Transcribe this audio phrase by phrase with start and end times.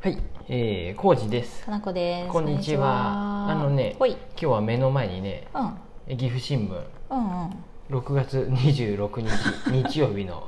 [0.00, 0.18] はい、
[0.48, 1.64] えー、コウジです。
[1.64, 2.30] かなこです。
[2.30, 3.96] こんにちはあのね。
[3.98, 5.74] 今日は目の前にね、うん。
[6.06, 7.98] え岐阜新聞うんうん。
[7.98, 9.28] 6月26日
[9.90, 10.46] 日曜日の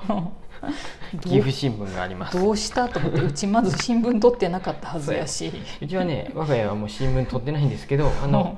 [1.23, 2.39] 岐阜新聞があります。
[2.39, 8.57] どうしたと思ってうちまず新聞取ってなかったはずやしうちはね、我が家はもう新聞取ってないんですけど、あの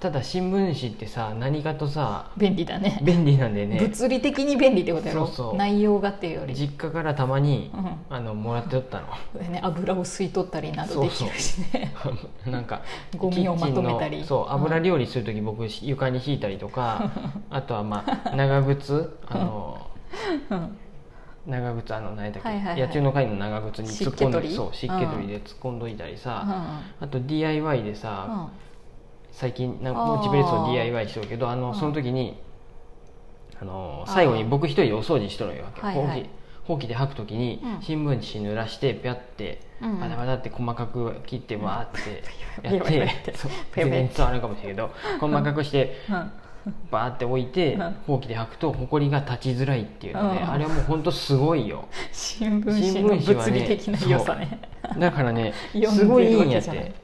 [0.00, 3.00] ただ新聞紙ってさ、何かとさ便利だね。
[3.02, 5.26] 便利なんでね、物理的に便利ってことやろ？
[5.26, 5.56] そうそう。
[5.56, 9.06] 内容がっていうより、実家からたまにうんあのもらっておったの。
[9.50, 11.92] ね、油を吸い取ったりなどできるしね。
[12.46, 12.82] なんか
[13.18, 14.22] ゴミをまとめたり。
[14.24, 17.10] そう油料理する時僕床に敷いたりとか
[17.50, 19.86] あとはまあ長靴あの
[20.50, 20.78] うん。
[21.46, 22.80] 長靴あの何やっけ、はいはいはい。
[22.82, 26.44] 野鳥の会の長靴に突っ込んでそう湿気取りで突っ込んどいたりさ、
[27.00, 27.96] うあと DIY でん。
[27.96, 28.48] さ、
[29.32, 31.74] 最近なんかモチベレスを DIY してるけどあのうん。
[31.74, 32.40] その時に
[33.60, 36.30] あの最後に僕一人でお掃除しとるわけ、はいはい。
[36.64, 37.82] ほうきで履く時にうん。
[37.82, 42.22] 新聞紙濡らしてピャってバタバタって細かく切ってわーって
[42.66, 43.32] やって
[43.74, 46.32] 全然伝わらんかもしれんけど細かくしてうん。
[46.90, 47.96] バーって置いてうん。
[48.06, 50.50] ほうきで履くとほこりが立ちづらいっていうのでうん。
[50.50, 51.86] あれはもう本当すごいよ。
[52.12, 54.58] 新聞紙の物理的な良さね。
[54.98, 55.52] だからね
[55.88, 56.94] すごいいいんやって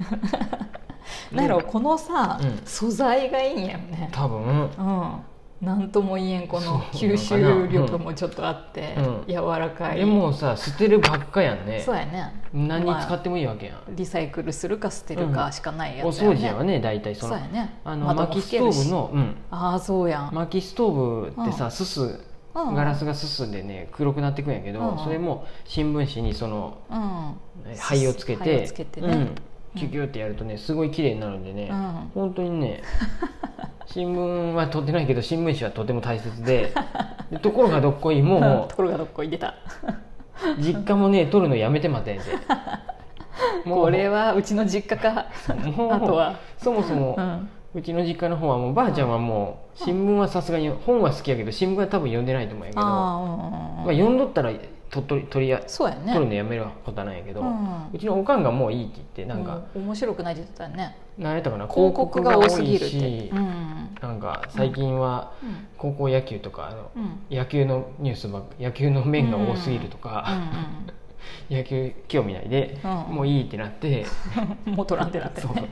[1.33, 2.61] なんやろこのさ、うん。
[2.65, 4.09] 素材がいいんやよね。
[4.13, 4.43] 多分。
[4.43, 5.21] うん。
[5.61, 9.25] なんとも言えんこの吸収力もちょっとあって、うん。
[9.27, 9.99] 柔らかい。
[9.99, 11.81] でもさ捨てるばっかやんね。
[11.81, 12.45] そうやね。
[12.53, 17.35] 何に使まってもいいわけやん、あリサイクルするか捨てるかしかないやおつやね、掃除はね大体その。
[17.35, 17.81] そうやね。
[17.85, 21.71] あの薪ストーブの、うん、ああそうやん、薪ストーブってさ、うん。
[21.71, 22.21] すす
[22.55, 22.75] うん。
[22.75, 24.99] ガラスがすすんでね黒くなってくんやけど、うん。
[24.99, 27.73] それも新聞紙にそのうん。
[27.73, 29.09] え灰をつけ灰てをつけてね。
[29.09, 29.35] うん、
[29.77, 32.11] キュキュってやるとねすごい綺麗になるんでね、うん。
[32.15, 32.83] 本当にね
[33.87, 36.73] 新聞は取ってないけど新聞紙はとても大切で
[37.31, 39.55] でところがどっこいうんもところがどっこい出た。
[40.59, 42.25] う実家もね取るのやめてまってんで。
[43.65, 45.27] もこれはうちの実家か
[45.77, 46.37] もうあとは。
[46.59, 47.17] そもそも、
[47.75, 54.51] うちの実家の方はもうばあちゃんはもう新聞はさすがに本は好きやけど新聞は多分読んでないと思うんやけどまあ、読んどったら
[54.95, 56.13] 取取り取りやそうやね。
[56.13, 57.47] 取るのやめることはないんやけど、うう
[57.97, 59.83] んちのおかんがもういいって言ってなんか、うん。
[59.87, 60.97] 面白くないって言ってたよね。
[61.19, 61.67] 何やったかな？
[61.67, 62.87] 広告が多すぎるって。
[62.87, 63.97] し、うん。
[64.01, 65.67] なんか最近はうん。
[65.77, 67.01] 高校野球とかあの、う
[67.35, 67.37] ん。
[67.37, 70.27] 野球のニュースば野球の面が多すぎるとうんか、
[71.51, 73.15] 野球興味ないで、うん。
[73.17, 74.07] もういいってなって、
[74.67, 75.43] もう取らんってなって。
[75.43, 75.69] ね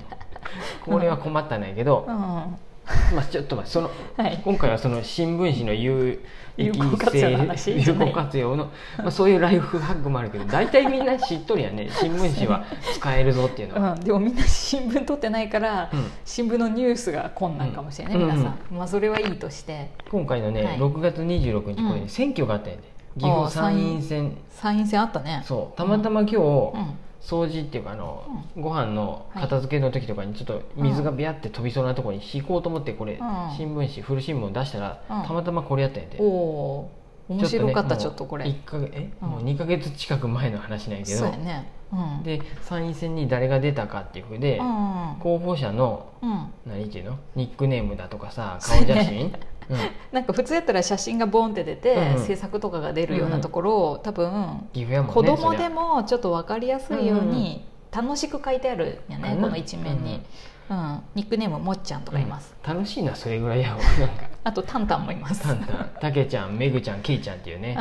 [0.84, 2.56] これは困ったんやけど、うん
[3.14, 4.40] まあちょっと待ってそのはい。
[4.44, 6.20] 今回はその新聞紙の有
[6.56, 11.88] 有効活用の話じ有効活用の、まあ、そういうライフハックもあるけど大体みんな知っとるやん ね。
[11.90, 16.10] 新聞紙は使えるぞっていうのは、うん、でもみんな新聞取ってないから、うん。
[16.24, 18.20] 新聞のニュースが困難かもしれない、うん。
[18.22, 19.90] 皆さん、まあ、それはいいとして。
[20.10, 20.76] 今回のね、はい。
[20.76, 22.08] 6月26日これ、ねうん。
[22.08, 22.82] 選挙があったんやで
[23.18, 24.36] 岐阜参院選。
[24.50, 25.42] 参院選あったね。
[25.44, 25.76] そう。
[25.76, 26.40] たまたま今日、う
[26.78, 28.24] ん掃除っていうかあの、
[28.56, 33.18] ご飯の片付けの時とかにちょっと水がビャって飛びそうなところに引こうと思ってこれ、ん。
[33.56, 35.22] 新聞紙古新聞出したら、うん。
[35.26, 37.34] たまたまこれやったんやでおおー。
[37.34, 38.44] 面白かったちねょっとこれ。
[38.44, 39.28] もう一ヶ月え、うん。
[39.28, 41.72] もう2か月近く前の話なんやけどそうやね。
[41.92, 42.22] うん。
[42.24, 46.46] で参院選に誰が出たかっていうふうで、うん候補者のうん。
[46.66, 47.18] 何ていうの？
[47.36, 49.32] ニックネームだとかさ顔写真、
[49.70, 49.78] うん、
[50.12, 52.24] なんか普通やったら写真がボンって出て、うん。
[52.24, 60.22] 制作とかが出るようなところを、多分ね子供でもちょっと分かりやすいように楽しく書いてあるんやね、うんこの一面に、
[60.70, 61.00] うん。
[61.14, 62.74] ニックネームもっちゃんとかいます、うん。
[62.74, 64.28] 楽しいなそれぐらいやわなんか。
[64.44, 65.42] あとタンタンもいます。
[65.42, 65.90] タンタン。
[66.00, 67.76] たけちゃんめぐちゃんけいちゃんっていうね、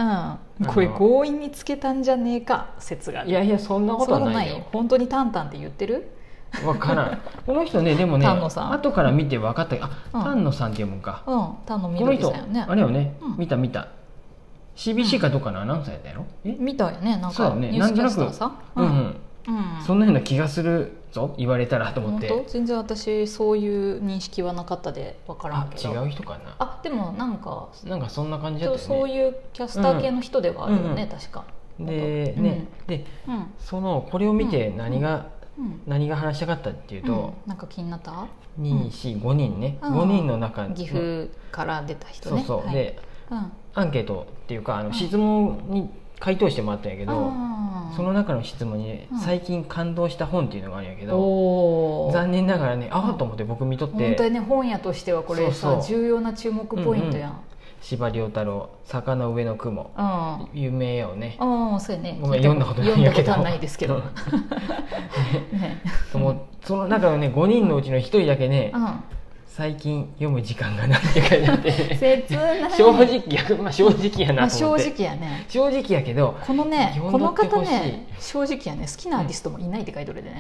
[0.60, 4.64] うん、これ強引につけたんじゃねえか説がいやいやそんなことないよ。
[4.72, 6.12] 本当にタンタンって言ってる？
[6.64, 7.22] 分からん。
[7.46, 9.76] この人ねでもね後から見て分かった。
[9.84, 10.24] あ、うん。
[10.24, 12.66] 丹野さんって読むんか、うんタンのこの緑人さんよね。
[12.68, 13.36] あれよね、うん。
[13.38, 13.88] 見た見た。
[14.76, 17.50] CBC かどっかのアナウンサーやったやろ、え見たよねなんか。
[17.56, 18.86] ニュースキャスターさうん。
[18.86, 19.16] うん、うん。
[19.86, 22.46] そんなような気がするぞ言われたらと思って。
[22.48, 25.94] 全然私そういう認識はなかったで分からあんけど。
[25.94, 26.56] 違う人かな？
[26.60, 29.00] あでもなんかなんかそんな感じだったよね。
[29.02, 31.10] そういうキャスター系の人ではあるよね、うん。
[31.10, 31.44] 確か。
[31.80, 32.44] でうん。
[32.44, 33.54] ねでうん。
[33.60, 35.26] そのこれを見て何が、うん
[35.88, 37.08] 何が話したかったっていううん。
[37.08, 38.28] と、なんか気になった
[38.60, 40.02] ？245人ね、うん。
[40.02, 42.44] 5人の中岐阜から出た人ね。
[42.46, 42.76] そうそう、はい。
[42.76, 43.00] で
[43.30, 43.52] うん。
[43.74, 44.94] アンケートっていうかあのうん。
[44.94, 47.32] 質問に回答してもらったんやけど、
[47.96, 53.96] その中の質問に最近感動した本っていうのがあるんやけど残念ながらねああと思って僕見とって。
[53.96, 57.40] 本当にね本屋としてはこれさ重要な注目ポイントやん
[57.82, 59.92] 司馬遼太郎「坂の上の雲。
[59.98, 61.36] うん」有名よね。
[61.40, 62.18] ああそうやね。
[62.22, 63.38] ごめん読んだことないけど。
[63.38, 64.02] ないですけど。
[66.64, 69.04] その中のね5人のうちの1人だけねうん。
[69.48, 71.72] 最近読む時間がないって書いてあって。
[71.98, 72.72] 切ない。
[72.72, 75.46] 正直や、まあ、正直やなと思って、直やね。
[75.50, 78.86] 正直やけどこのね読この方ね正直やね。
[78.88, 80.38] 好きなアーティストもいないって書いてるでね、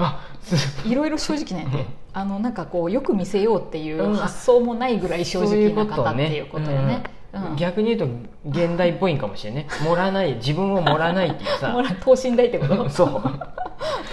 [0.86, 7.04] いろいろ正直なんであのなんかこうよく見せようっていう発想もないぐらい正直な方っていうことよね。
[7.06, 7.56] うんうん。
[7.56, 11.76] 逆に言うと現代っぽいんかもしれない 盛らない自分を盛らないっていうさ。
[12.04, 12.90] 等身大ってこと？
[12.90, 13.22] そう。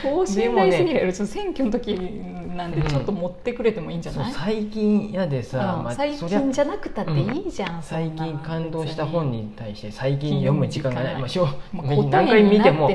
[0.03, 1.95] 等身大すぎる、ちょっと選挙の時
[2.57, 5.95] なんでちょっと持ってくれてもいいんじゃない、そう最近やでさ、まあうん。
[5.95, 12.91] 最そりゃ近じゃなくたっていいじゃん、そ最近感動した本に対して最近読む時間がない、まあ、しょ何回見ても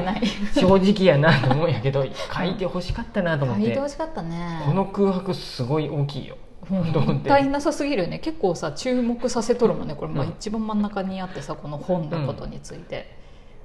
[0.54, 4.64] 正直やなと思うんやけど書いてほしかったなと思っ書いててほしかったね。
[4.66, 6.36] この空白すごい大きいよ
[6.70, 8.20] もっなさすぎるよね。
[8.20, 9.96] 結構さ注目させとるもんね。
[9.96, 10.32] これ、まあ、うん。
[10.32, 13.16] 一番真ん中にあってさこの本のことについて、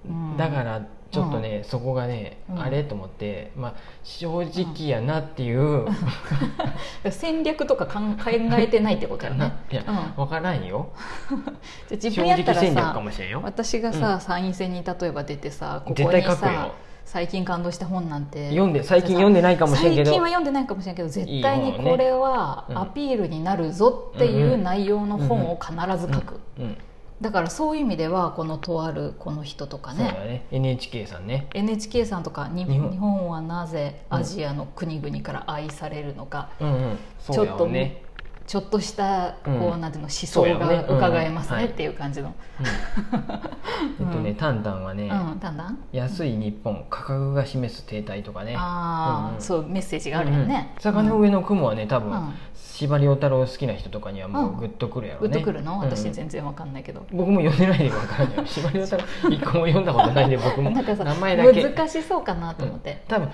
[0.08, 0.36] うん。
[0.36, 2.60] だからちょっとね、そこがね、うん。
[2.60, 3.74] あれと思って、まあ、
[4.04, 5.86] 正直やなっていう、
[7.10, 9.52] 戦略とか考考えてないってことやね。
[9.70, 10.24] いや、うん。
[10.24, 10.90] 分からんよ。
[11.30, 13.40] じゃあ自正分やったらさもしれんよ。
[13.42, 16.36] 私がさ、参院選に例えば出てさここに書くよ。
[16.36, 16.72] さ
[17.08, 18.50] 最近感動した本なんて。
[18.50, 20.10] 読んで最近読んでないかもしれんけど。
[20.10, 26.76] 最近は読んでないかもしれんけど絶対にこれはうんアピールになるぞっていう内容の本を必ず書く、うん、
[27.22, 30.04] だからそういう意味ではこのとあるこの人とかね。
[30.04, 30.46] ね。
[30.50, 31.48] NHK さんね。
[31.54, 32.90] NHK さんとかに日本。
[32.90, 36.98] 日本はなぜアジアの国々から愛されるのか、うんうん。
[37.18, 37.66] そうやちょっと
[38.48, 42.66] ちょっとしたこう、うんなんていうの思想が伺えますねっていう感じの、うん、
[44.00, 48.54] えっとねタンタンはね、うん、だんだん安い日本価格が示す停滞とかね。
[48.56, 52.32] ああ、そうメッセージがあるよね、うん坂の上の雲はね多分、うん。
[52.54, 58.36] 司馬遼太郎好きな人とかにはもうグッとくるやろグッね、とくるの、うん私全然わかんないけど、僕も読んでないで分からない。
[58.38, 61.62] よ司馬遼太郎一個も読んだことないんで僕も なんかさ名前だけ。
[61.62, 63.28] 難しそうかなと思って、多分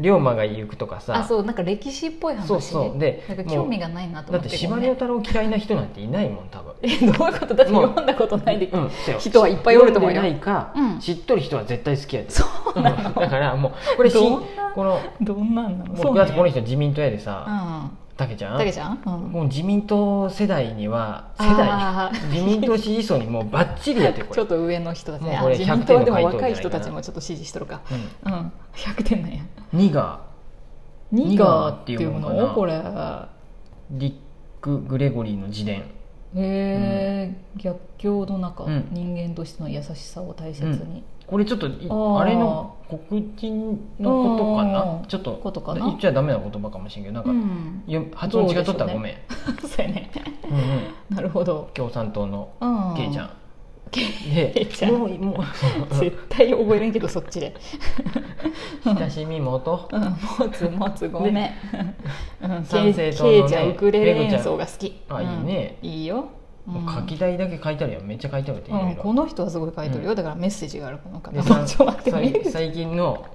[0.00, 1.16] 龍馬が行くとかさ。
[1.16, 2.98] あそうなんか歴史っぽい話そうそう。
[2.98, 6.74] でなんか興味がないなとだって司馬思ってごめん遼太郎嫌いな人なんていないもん多分。
[6.82, 10.20] えどういうことだって読んだことないで、うん人はいっぱいおると思うよ。
[10.22, 10.98] ないか、うん。
[11.00, 12.30] 知っとる人は絶対好きやで。
[12.30, 12.44] そ
[12.76, 13.14] うなのうん。
[13.14, 15.94] だからもうこれしどんなこのどんなんなの？
[15.94, 17.44] 僕だってこの人自民党やでさ。
[17.48, 18.58] うんたけちゃん？
[18.58, 19.12] たけちゃん、うん。
[19.32, 22.20] もう自民党世代には世あ代？
[22.20, 24.34] ー自民党支持層にもう バッチリやってこれ。
[24.34, 25.38] ちょっと上の人たちね。
[25.56, 27.80] 自民100点の党でも若い人たちもちょっと支持しとるか。
[28.26, 28.32] うん。
[28.32, 28.52] うん。
[28.74, 29.38] 100点なんや。
[29.74, 30.20] 2が。
[31.10, 32.42] ニガーっていうニガーっていうのかな。
[32.48, 32.82] のこれ
[33.92, 34.14] リッ
[34.60, 35.78] ク・グレゴリーの自伝。
[35.80, 35.84] へ
[36.36, 38.88] え、逆境の中、うん。
[38.90, 41.66] 人間としての優しさを大切に、これちょっと
[42.20, 44.72] あれの黒人のことかうん。
[44.72, 45.86] なちょっとことかな？
[45.86, 47.82] 言っちゃダメな言葉かもしれんけどなんか、うん。
[47.86, 49.14] よ発音違っとったらごめん、
[49.66, 50.10] そうやね。
[50.50, 50.64] うんうん、
[51.16, 51.70] なるほど。
[51.74, 52.94] 共産党のうん。
[52.96, 53.30] ケイちゃん。
[53.90, 54.02] ケ
[54.52, 54.92] でイちゃん。
[54.92, 55.44] もうも
[55.90, 57.54] う 絶対覚えれんけどそっちで。
[58.84, 59.88] 親しみ元？
[59.92, 61.50] うん持つ持つごめん、
[62.42, 65.00] うん、参政党のねケイちゃんウクレレ演奏が好き。
[65.08, 65.78] あいいね。
[65.82, 65.88] うん。
[65.88, 66.37] いいよ、うん
[66.68, 73.26] もう書き台だけ書いてあるやんめっちゃ書いてあるってうん、この人はすごい書いてるよ、だからメッセージがあるこの方でちょっと待って最メグ最近の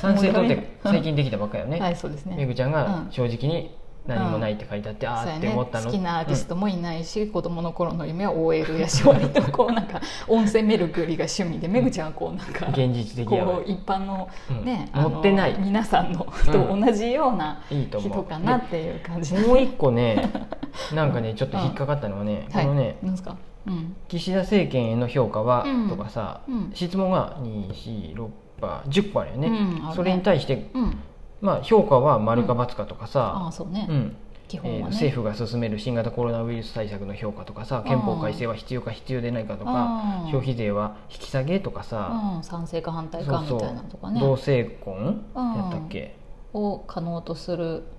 [0.00, 2.36] 参政党って最近できたばっかりよね、はいそうですね。
[2.36, 3.12] めぐちゃんがうん。
[3.12, 3.76] 正直に
[4.06, 5.32] 何もないって書いてあって、うやね。
[5.32, 5.86] ーって思ったの。
[5.86, 14.64] 好きなアーティストもいないし、子供の頃の夢は OL やし割とこうなんか温泉メルクリが趣味でめぐちゃんはこうなんかうん現実的こう一般のうん。
[14.64, 15.56] ね、持ってない。
[15.58, 16.52] 皆さんのうん。
[16.52, 19.34] と同じような人かなっていう感じ。
[19.34, 20.30] もう一個ね
[20.94, 22.64] なんかねちょっと引っかかったのはね、はい。
[22.64, 23.36] このねなんですか？
[23.66, 23.96] うん。
[24.08, 26.70] 岸田政権への評価は、うんとかさ、うん。
[26.74, 28.28] 質問が246
[28.60, 29.50] パー10個あるよね,、
[29.94, 30.98] それに対して、うん。
[31.40, 33.96] まあ、評価は丸か×かとかあさあ、そうね、うん。
[33.96, 34.12] えー
[34.48, 44.18] 基本はね、政府が進める新型コロナウイルス対策の評価とかさ憲法改正は必要か必要でないかとか消費税は引き下げとかさ、うん、賛成か反対かみたいなのとかね。
[44.18, 45.22] 同性婚？
[45.34, 45.54] うん。
[45.54, 46.16] やったっけ？
[46.54, 47.97] を可能とするせ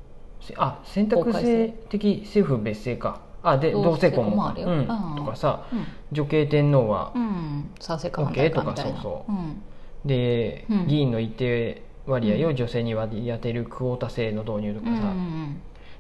[0.58, 3.22] あ選択性的政府別姓か。
[3.42, 4.30] あで同同性婚。
[4.32, 4.80] もあるようん。
[4.80, 4.88] うん。
[5.16, 9.32] とかさうん、女系天皇は OK とかそうそう。
[9.32, 9.62] うん。
[10.06, 10.88] で、うん。
[10.88, 15.14] 議員の一定割合を女性に割り当てるクオータ制の導入とかうんさ、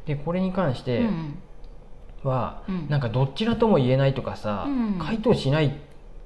[0.06, 1.38] でこれに関しうてん。
[2.24, 2.90] は、うん。
[2.90, 5.00] なんかどちらとも言えないとかさ、うん。
[5.00, 5.72] 回答しないっ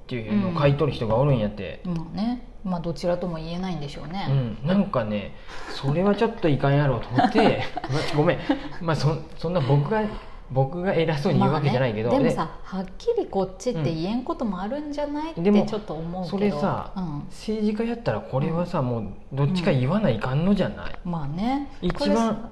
[0.06, 4.58] ていうのを書いとる人がおるんやって、まあねまあどちらとも言えないんでしょううね、ん。
[4.66, 5.34] なんかね
[5.70, 7.62] それはちょっといかんやろうと思って
[8.16, 8.38] ごめん、
[8.80, 10.02] まあ、そそんな僕が
[10.50, 16.38] 僕が偉そうに言うわけじゃないけど、まあねでもさはっきりこっちって言えんこともあるんじゃない、ってでもちょっと思うけど。
[16.38, 21.70] それさうん、政治家やったらこれはさ、もうどっちか言わないかんのじゃない、まあね。
[21.80, 22.50] 一番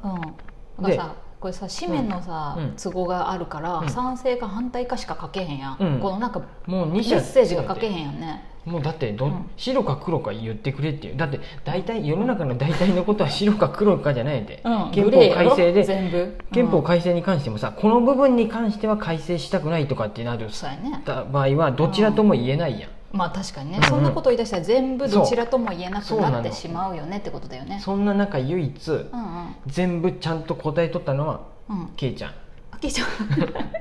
[0.76, 2.74] これさうん、さこれさ紙面のさ、うん。
[2.82, 3.88] 都合があるから、うん。
[3.88, 6.00] 賛成か反対かしか書けへんやん、うん。
[6.00, 9.50] このなんかもう2メ社ッセージが書けへんやんねもうだってど、うん。
[9.56, 11.16] 白か黒か言ってくれっていう。
[11.16, 14.90] だって大体世の中の大体のことは白か黒かじゃないんで、うん。
[14.92, 16.38] 憲法改正で全部。
[16.52, 21.02] 憲法うん改正に関してもさこの部分に関しては改正したくないとかってなるね。
[21.04, 23.82] た場合はどちらとも言えないやん、まあ確かにね、うん。
[23.84, 27.80] うんそんなこと言い出したら全部どちらとも言えなくなってしまうよねってことだよね。
[27.80, 29.56] そんな中唯一うんうん。
[29.66, 31.88] 全部ちゃんと答えとったのはうん。
[31.96, 32.30] ケイちゃん。
[32.30, 32.34] あ
[32.82, 33.08] ケイちゃん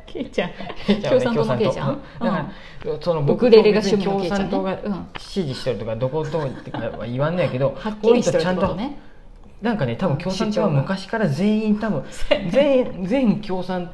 [0.05, 0.51] ケイちゃん
[1.01, 2.01] 共産党のケイちゃん。
[2.19, 2.51] だから、
[3.01, 4.51] そのウ僕クレレが別に趣味のケイちゃんね。
[4.51, 5.07] 共産党がうん。
[5.17, 8.99] 支持してるとかどことってかは言わんないけど はっきりしてるってことね。
[9.61, 12.03] なんかね多分共産党は昔から全員多分
[12.49, 13.89] 全員全共産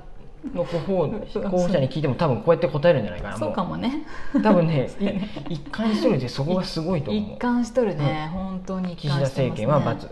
[0.53, 1.07] の候補
[1.49, 4.05] 候補者に聞いても多分こうやって答えるんじゃないかなそうかもね。
[4.33, 4.89] う多分ね
[5.49, 7.23] い一貫しとるでそこがすごいと思う。
[7.35, 10.07] 一貫しとるね、本当に一岸田政権は×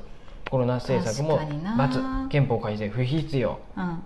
[0.49, 1.39] コロナ政策も
[2.29, 3.59] 憲法改正不必要。
[3.75, 3.99] うん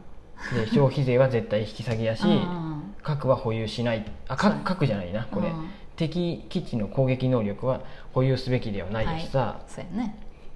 [0.54, 2.96] で消費税は絶対引き下げやしうん。
[3.04, 4.06] 核は保有しない。
[4.28, 5.70] あ核核じゃないなこれ、うん。
[5.96, 7.82] 敵基地の攻撃能力は
[8.14, 10.16] 保有すべきではないしさ、そうやね。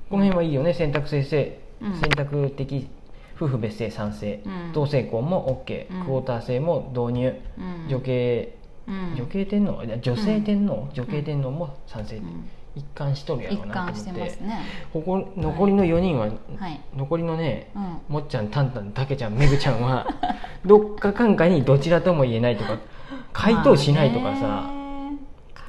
[0.09, 0.73] この辺はいいよね。
[0.73, 1.99] 選択制制、うん。
[1.99, 2.87] 選択的
[3.35, 4.73] 夫婦別姓賛成、うん。
[4.73, 6.05] 同性婚も OK、うん。
[6.05, 7.89] クォーター制も導入、うん。
[7.89, 9.15] 女系うん。
[9.15, 9.85] 女系天皇？
[10.01, 14.11] 女性天皇、女系天皇も賛成、うん一貫しとるやろ一うなと思って。
[14.11, 14.59] てますね。
[14.91, 16.27] ここ残りの4人は、
[16.57, 16.81] はい。
[16.95, 17.97] 残りのね、うん。
[18.09, 20.07] もっちゃんたんたんたけちゃんめぐちゃんは
[20.65, 22.77] どっかかんかにどちらとも言えないとか
[23.31, 24.69] 回答しないとかさ、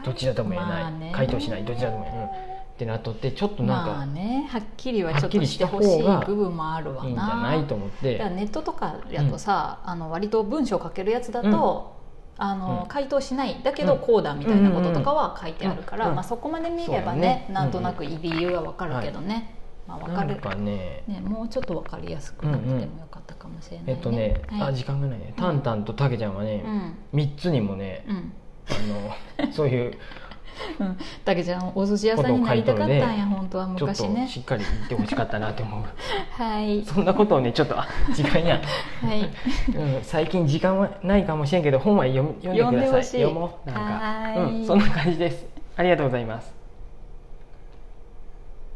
[0.04, 1.10] どちらとも言えない、まあね。
[1.12, 7.08] 回答しないどちらとも言えない、うんってなっとってちょっとなんか、まあねはっきりはちょっとしてほしい部分もあるわな。
[7.08, 8.18] いいんじゃないと思って。
[8.18, 11.94] ネットとかやとさ、あの割と文章書けるやつだと、
[12.38, 12.88] あのうん。
[12.88, 13.60] 回答しない。
[13.62, 14.00] だけどうん。
[14.00, 16.14] こうだみたいなこととかは書いてあるから、うん。
[16.14, 17.48] まあ、そこまで見ればねやね。
[17.50, 20.36] なんとなく理由は分かるけどね、まあ、分かる。
[20.36, 21.04] かね。
[21.06, 23.92] ね、もうちょっと分かりやすくなっててもよかったかもしれない、ね。
[23.92, 24.62] えっとね、はい。
[24.70, 25.34] あ時間がないね。
[25.36, 26.64] タンタンとたけちゃんはね、
[27.12, 27.20] うん。
[27.20, 28.32] 3つにもねうん。
[28.68, 29.94] あの そういう
[30.78, 34.28] うん、だけちゃんお寿司屋さんになりたかったんや本当は昔ね。
[34.28, 35.84] しっかり言ってほしかったなと思う。
[36.42, 36.84] はい。
[36.84, 38.60] そんなことをねちょっとあ 時間や、
[39.02, 39.30] はい。
[39.74, 43.04] うん、最近時間はないかもしれんけど本は読み読んでください。
[43.04, 43.70] 読もう。
[43.70, 43.80] なんか。
[43.80, 44.60] はーい。
[44.60, 45.54] うん、そんな感じです。
[45.76, 46.63] ありがとうございます